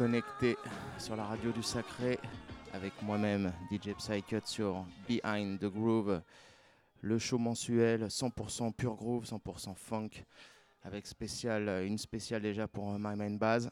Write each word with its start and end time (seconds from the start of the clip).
connecté 0.00 0.56
sur 0.96 1.14
la 1.14 1.24
radio 1.24 1.52
du 1.52 1.62
Sacré 1.62 2.18
avec 2.72 3.02
moi-même, 3.02 3.52
DJ 3.70 3.90
Psycut 3.98 4.46
sur 4.46 4.86
Behind 5.06 5.60
the 5.60 5.66
Groove, 5.66 6.22
le 7.02 7.18
show 7.18 7.36
mensuel 7.36 8.04
100% 8.06 8.72
pure 8.72 8.94
groove, 8.94 9.26
100% 9.26 9.74
funk, 9.74 10.08
avec 10.84 11.06
spécial, 11.06 11.84
une 11.84 11.98
spéciale 11.98 12.40
déjà 12.40 12.66
pour 12.66 12.90
My 12.98 13.14
Main 13.14 13.36
Base, 13.36 13.68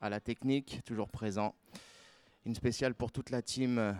à 0.00 0.10
la 0.10 0.18
technique, 0.18 0.80
toujours 0.84 1.08
présent, 1.08 1.54
une 2.44 2.56
spéciale 2.56 2.96
pour 2.96 3.12
toute 3.12 3.30
la 3.30 3.40
team 3.40 3.96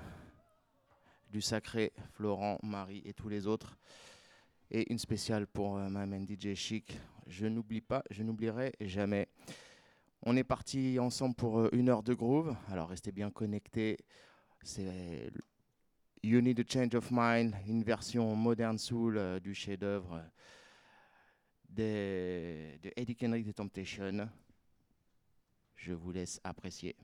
du 1.31 1.41
Sacré, 1.41 1.93
Florent, 2.15 2.59
Marie 2.65 3.03
et 3.05 3.13
tous 3.13 3.29
les 3.29 3.47
autres, 3.47 3.79
et 4.73 4.91
une 4.93 4.99
spéciale 4.99 5.47
pour 5.47 5.77
My 5.77 6.09
Man 6.09 6.27
DJ 6.29 6.55
Chic. 6.57 6.99
Je 7.29 7.47
n'oublie 7.47 7.83
pas, 7.83 8.03
je 8.11 8.25
n'oublierai 8.25 8.73
jamais. 8.81 9.29
On 10.25 10.37
est 10.37 10.45
parti 10.45 11.01
ensemble 11.01 11.35
pour 11.35 11.59
euh, 11.59 11.69
une 11.73 11.89
heure 11.89 12.05
de 12.05 12.15
groove. 12.15 12.57
Alors 12.69 12.89
restez 12.89 13.11
bien 13.11 13.31
connectés. 13.31 13.99
C'est 14.63 15.33
You 16.23 16.41
Need 16.41 16.61
a 16.61 16.63
Change 16.69 16.95
of 16.95 17.09
Mind, 17.11 17.57
une 17.67 17.83
version 17.83 18.37
moderne 18.37 18.79
soul 18.79 19.19
euh, 19.19 19.41
du 19.41 19.53
chef-d'œuvre 19.53 20.23
de, 21.69 22.79
de 22.81 22.93
Eddie 22.95 23.17
Kendrick 23.17 23.45
de 23.45 23.51
Temptation. 23.51 24.29
Je 25.75 25.93
vous 25.93 26.13
laisse 26.13 26.41
apprécier. 26.45 26.95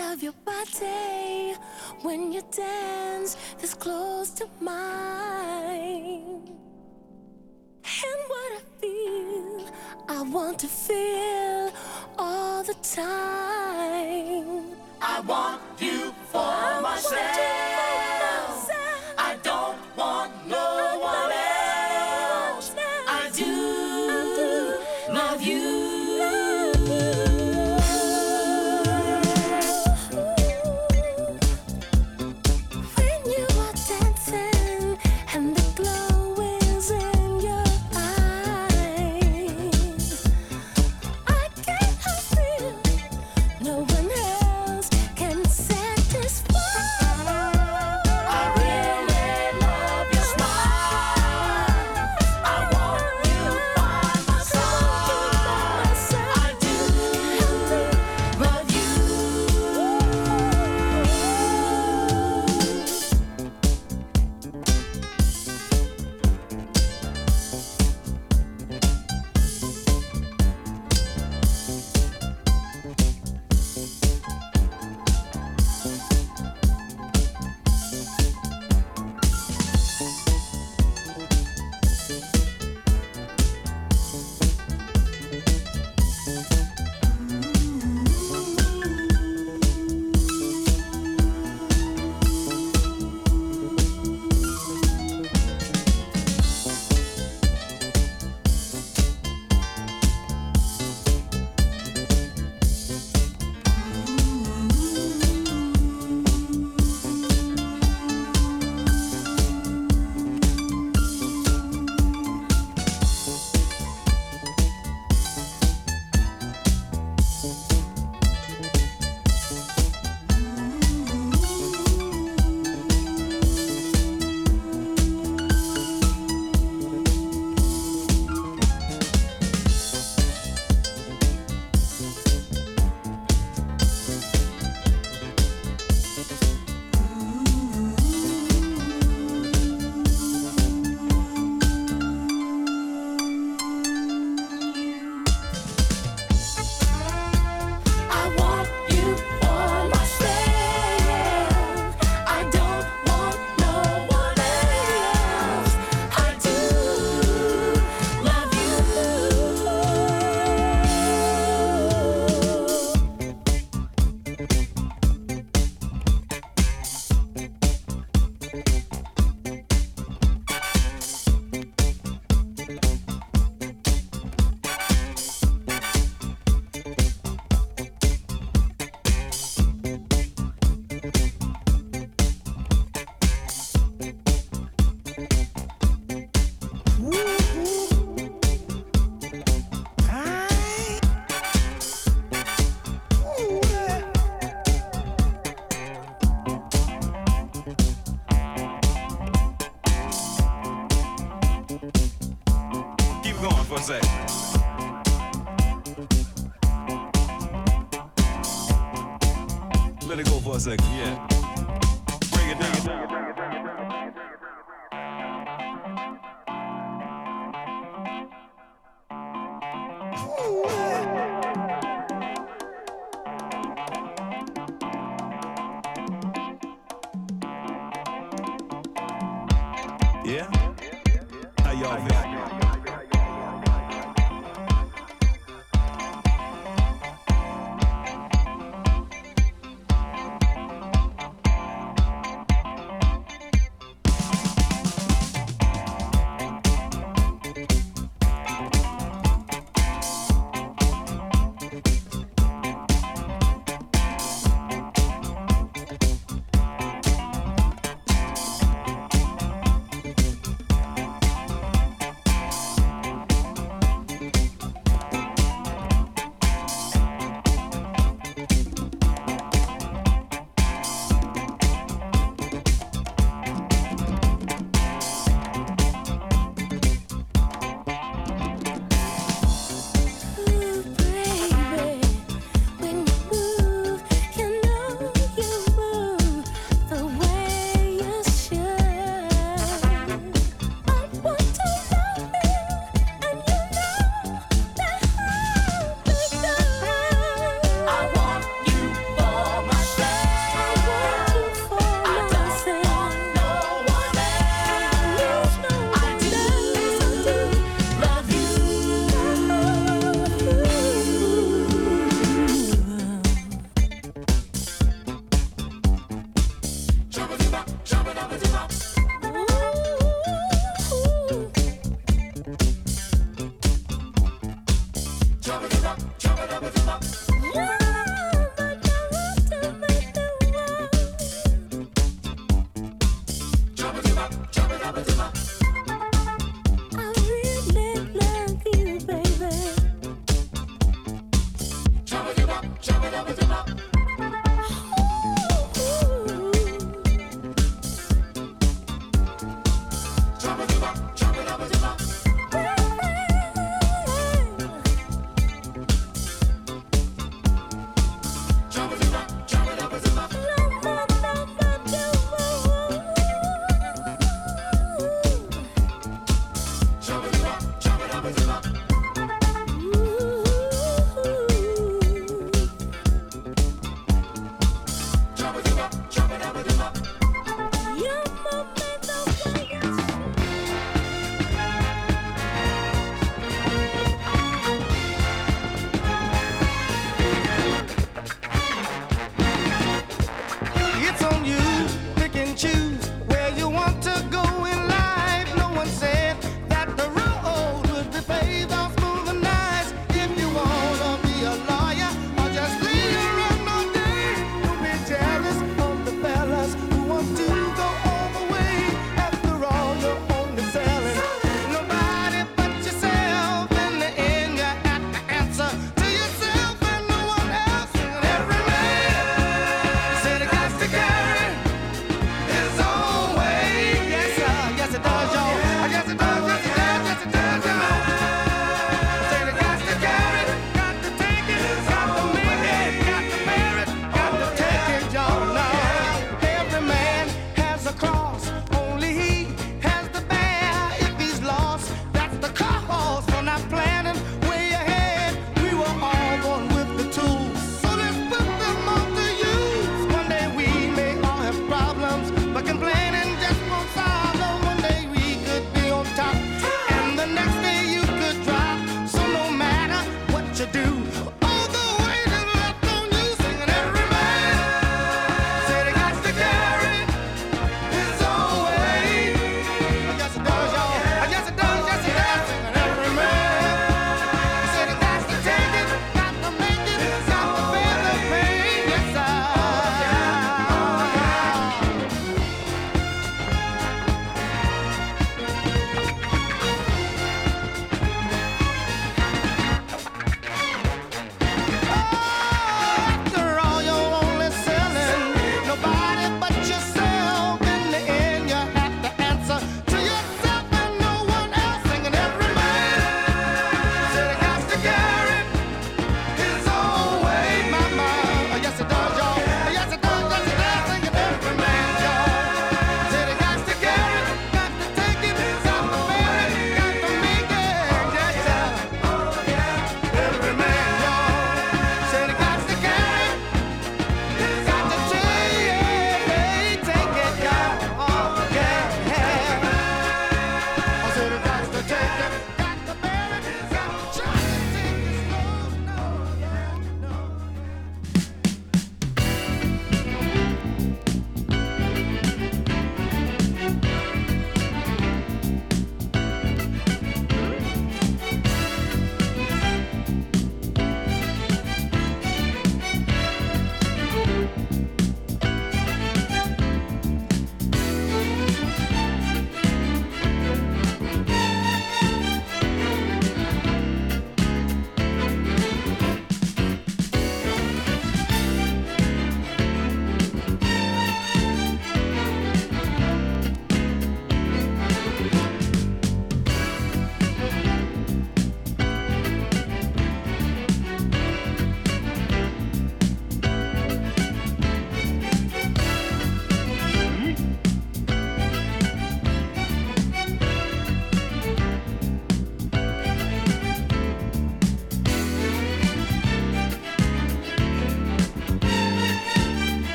love 0.00 0.22
your 0.22 0.34
body 0.46 1.54
when 2.02 2.32
you 2.32 2.42
dance 2.50 3.36
this 3.60 3.74
close 3.74 4.30
to 4.30 4.46
mine. 4.60 6.40
And 8.08 8.20
what 8.32 8.50
I 8.58 8.62
feel, 8.80 9.70
I 10.08 10.22
want 10.22 10.58
to 10.60 10.68
feel 10.68 11.70
all 12.18 12.62
the 12.62 12.78
time. 12.82 14.64
I 15.02 15.20
want 15.20 15.69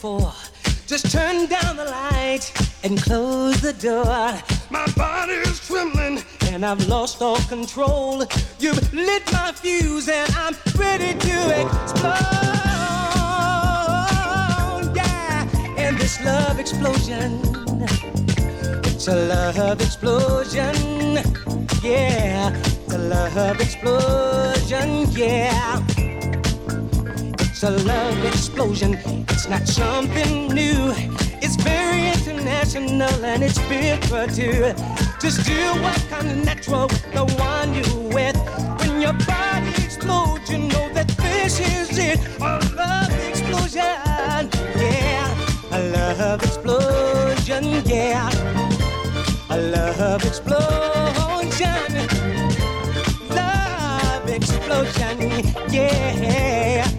for? 0.00 0.32
Just 0.86 1.12
turn 1.12 1.46
down 1.46 1.76
the 1.76 1.84
light 1.84 2.50
and 2.82 3.00
close 3.02 3.60
the 3.60 3.74
door. 3.74 4.32
My 4.70 4.86
body 4.96 5.34
is 5.34 5.60
trembling 5.66 6.22
and 6.46 6.64
I've 6.64 6.88
lost 6.88 7.20
all 7.20 7.40
control. 7.54 8.24
You've 8.58 8.94
lit 8.94 9.30
my 9.30 9.52
fuse 9.52 10.08
and 10.08 10.34
I'm 10.36 10.56
ready 10.76 11.12
to 11.18 11.36
explode. 11.60 12.16
Yeah, 14.96 15.46
and 15.76 15.98
this 15.98 16.18
love 16.24 16.58
explosion. 16.58 17.42
It's 18.86 19.06
a 19.06 19.14
love 19.14 19.82
explosion. 19.82 20.76
Yeah, 21.82 22.56
it's 22.56 22.94
a 22.94 22.98
love 22.98 23.60
explosion. 23.60 25.10
Yeah. 25.12 25.89
It's 27.62 27.68
a 27.68 27.84
love 27.84 28.24
explosion. 28.24 28.94
It's 29.28 29.46
not 29.46 29.68
something 29.68 30.48
new. 30.48 30.94
It's 31.42 31.56
very 31.56 32.06
international 32.08 33.22
and 33.22 33.42
it's 33.42 33.58
bigger 33.68 34.26
too. 34.28 34.72
Just 35.20 35.44
do 35.44 35.60
what 35.82 35.98
comes 36.08 36.42
natural 36.42 36.88
with 36.88 37.12
the 37.12 37.26
one 37.36 37.74
you 37.74 37.84
with. 38.16 38.34
When 38.80 39.02
your 39.02 39.12
body 39.12 39.68
explodes, 39.84 40.48
you 40.50 40.56
know 40.56 40.88
that 40.94 41.08
this 41.18 41.60
is 41.60 41.98
it. 41.98 42.18
A 42.40 42.60
love 42.74 43.12
explosion. 43.28 44.48
Yeah. 44.80 45.28
A 45.70 45.80
love 45.92 46.42
explosion. 46.42 47.82
Yeah. 47.84 48.30
A 49.50 49.58
love 49.60 50.24
explosion. 50.24 51.90
Love 53.28 54.30
explosion. 54.30 55.44
Yeah. 55.70 56.89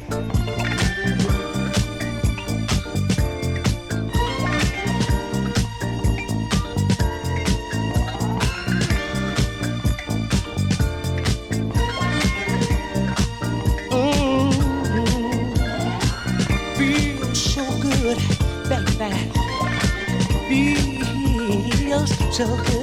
So 22.41 22.57
good. 22.57 22.80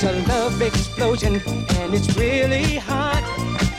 It's 0.00 0.06
a 0.06 0.12
love 0.28 0.62
explosion, 0.62 1.42
and 1.44 1.92
it's 1.92 2.16
really 2.16 2.76
hot. 2.76 3.20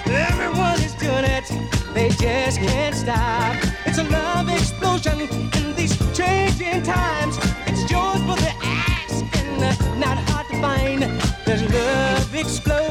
Everyone 0.05 0.77
is 0.81 0.93
doing 0.95 1.23
it, 1.23 1.49
they 1.93 2.09
just 2.09 2.59
can't 2.59 2.93
stop. 2.93 3.55
It's 3.85 3.99
a 3.99 4.03
love 4.03 4.49
explosion 4.49 5.21
in 5.21 5.75
these 5.77 5.97
changing 6.13 6.83
times. 6.83 7.37
It's 7.67 7.89
yours 7.89 8.19
for 8.27 8.35
the 8.35 8.53
asking, 8.61 9.61
not 9.97 10.17
hard 10.27 10.45
to 10.49 10.59
find. 10.59 11.03
There's 11.45 11.63
love 11.73 12.35
explosion, 12.35 12.89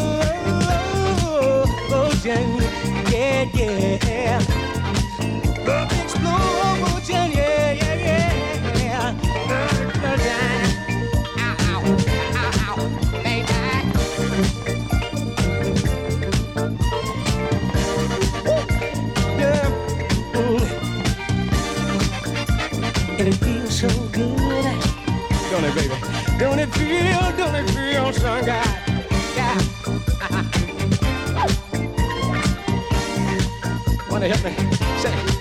yeah, 3.12 3.44
yeah. 3.52 4.47
Don't 26.38 26.60
it 26.60 26.68
feel, 26.68 27.32
don't 27.36 27.54
it 27.56 27.68
feel 27.70 28.12
so 28.12 28.38
good? 28.38 28.64
Yeah. 29.34 29.58
Wanna 34.08 34.28
help 34.28 34.44
me? 34.44 34.54
Say. 35.02 35.37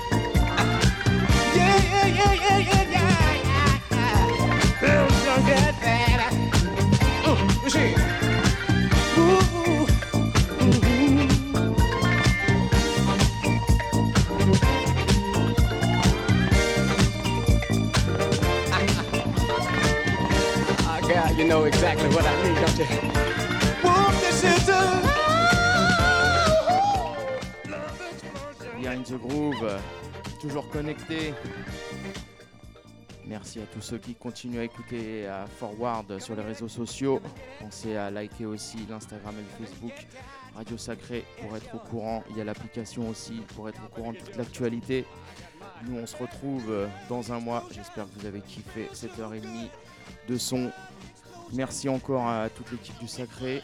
Know 21.48 21.64
exactly 21.64 22.10
what 22.10 22.26
I 22.26 22.34
you? 22.44 22.56
Behind 28.78 29.06
the 29.06 29.18
Groove, 29.18 29.80
toujours 30.41 30.69
connecté. 30.69 31.34
Merci 33.26 33.60
à 33.60 33.65
tous 33.65 33.82
ceux 33.82 33.98
qui 33.98 34.15
continuent 34.15 34.60
à 34.60 34.64
écouter 34.64 35.28
à 35.28 35.45
forward 35.48 36.19
sur 36.19 36.36
les 36.36 36.44
réseaux 36.44 36.68
sociaux. 36.68 37.22
Pensez 37.60 37.95
à 37.95 38.10
liker 38.11 38.45
aussi 38.45 38.80
l'Instagram 38.90 39.36
et 39.38 39.41
le 39.41 39.65
Facebook 39.65 39.94
Radio 40.56 40.78
Sacré 40.78 41.24
pour 41.41 41.56
être 41.56 41.74
au 41.76 41.80
courant. 41.80 42.24
Il 42.30 42.38
y 42.38 42.41
a 42.41 42.44
l'application 42.44 43.10
aussi 43.10 43.41
pour 43.56 43.69
être 43.69 43.82
au 43.86 43.95
courant 43.95 44.11
de 44.14 44.18
toute 44.18 44.36
l'actualité. 44.36 45.06
Nous, 45.86 45.98
on 45.98 46.06
se 46.06 46.15
retrouve 46.18 46.88
dans 47.10 47.32
un 47.32 47.40
mois. 47.40 47.64
J'espère 47.72 48.06
que 48.06 48.19
vous 48.19 48.26
avez 48.26 48.41
kiffé 48.41 48.90
cette 48.94 49.18
heure 49.19 49.34
et 49.34 49.40
demie 49.40 49.69
de 50.28 50.38
son. 50.38 50.72
Merci 51.53 51.88
encore 51.88 52.28
à 52.28 52.49
toute 52.49 52.72
l'équipe 52.72 52.98
du 52.99 53.07
Sacré. 53.07 53.61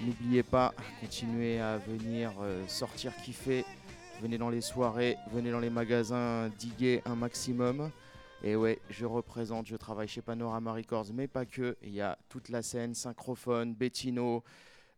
N'oubliez 0.00 0.42
pas, 0.42 0.72
continuez 1.00 1.60
à 1.60 1.76
venir 1.76 2.32
euh, 2.40 2.66
sortir 2.68 3.14
kiffer. 3.22 3.66
Venez 4.22 4.38
dans 4.38 4.48
les 4.48 4.62
soirées, 4.62 5.18
venez 5.30 5.50
dans 5.50 5.60
les 5.60 5.68
magasins, 5.68 6.48
diguer 6.58 7.02
un 7.04 7.16
maximum. 7.16 7.90
Et 8.42 8.56
ouais, 8.56 8.78
je 8.88 9.04
représente, 9.04 9.66
je 9.66 9.76
travaille 9.76 10.08
chez 10.08 10.22
Panorama 10.22 10.72
Records, 10.72 11.08
mais 11.12 11.28
pas 11.28 11.44
que. 11.44 11.76
Il 11.82 11.92
y 11.92 12.00
a 12.00 12.18
toute 12.30 12.48
la 12.48 12.62
scène, 12.62 12.94
Synchrophone, 12.94 13.74
Bettino, 13.74 14.42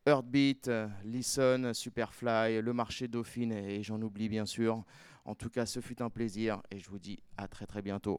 Heartbeat, 0.06 0.68
euh, 0.68 0.86
Listen, 1.04 1.74
Superfly, 1.74 2.62
le 2.62 2.72
marché 2.72 3.08
Dauphine 3.08 3.52
et 3.52 3.82
j'en 3.82 4.00
oublie 4.00 4.28
bien 4.28 4.46
sûr. 4.46 4.84
En 5.24 5.34
tout 5.34 5.50
cas, 5.50 5.66
ce 5.66 5.80
fut 5.80 6.00
un 6.00 6.10
plaisir 6.10 6.62
et 6.70 6.78
je 6.78 6.88
vous 6.88 7.00
dis 7.00 7.18
à 7.36 7.48
très 7.48 7.66
très 7.66 7.82
bientôt. 7.82 8.18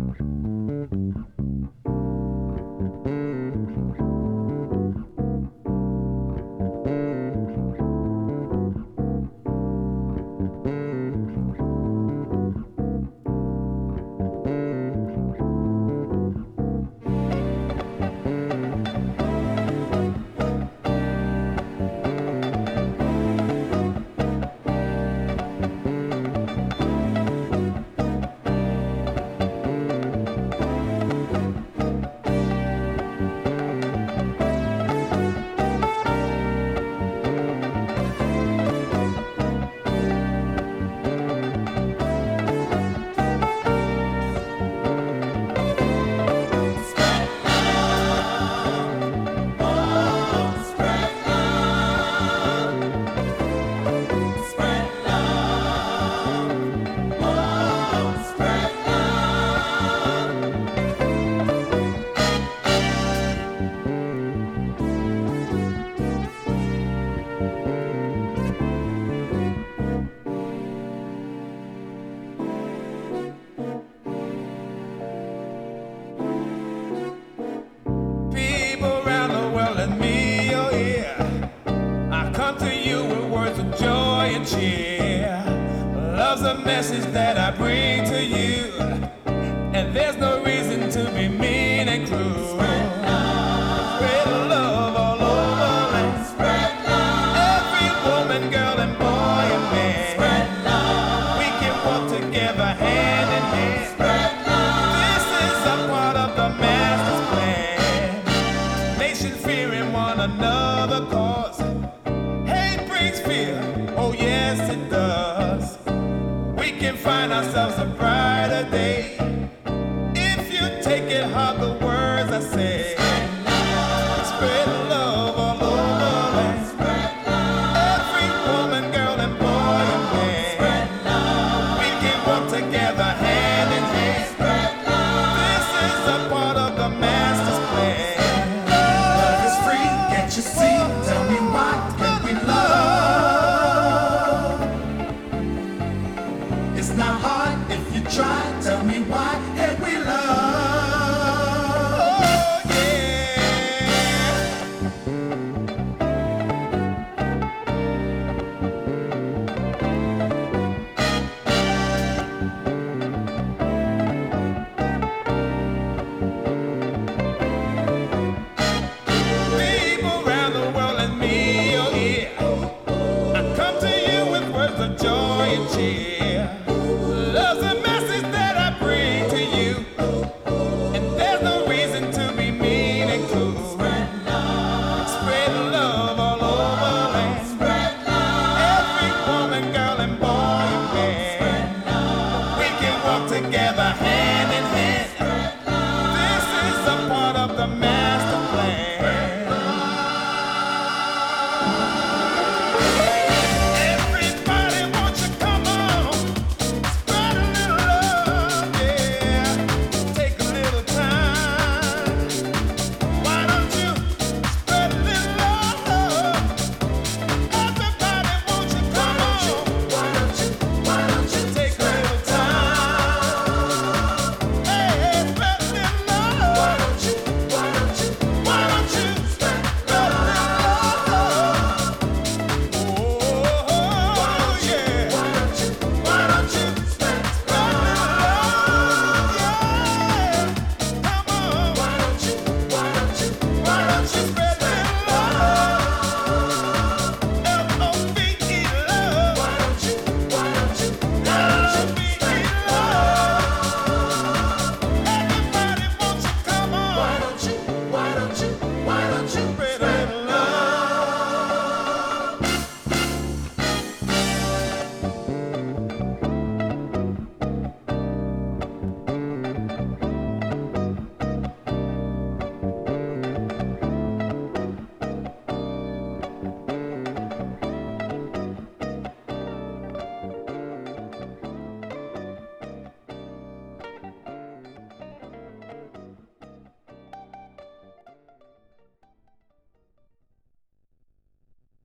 try, 148.11 148.59
tell 148.61 148.83
me 148.83 148.99
why. 149.03 149.50